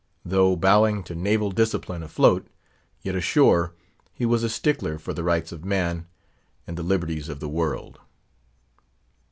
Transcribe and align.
Though 0.25 0.55
bowing 0.55 1.03
to 1.03 1.13
naval 1.13 1.51
discipline 1.51 2.01
afloat; 2.01 2.47
yet 3.03 3.13
ashore, 3.13 3.75
he 4.11 4.25
was 4.25 4.41
a 4.43 4.49
stickler 4.49 4.97
for 4.97 5.13
the 5.13 5.23
Rights 5.23 5.51
of 5.51 5.63
Man, 5.63 6.07
and 6.65 6.75
the 6.75 6.81
liberties 6.81 7.29
of 7.29 7.39
the 7.39 7.47
world. 7.47 7.99